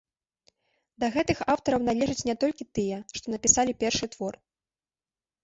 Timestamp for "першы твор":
3.85-4.33